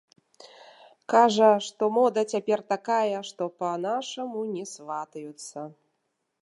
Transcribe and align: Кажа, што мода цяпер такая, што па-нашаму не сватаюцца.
Кажа, 1.13 1.49
што 1.65 1.83
мода 1.97 2.23
цяпер 2.35 2.59
такая, 2.73 3.19
што 3.31 3.43
па-нашаму 3.61 4.39
не 4.57 4.65
сватаюцца. 4.75 5.71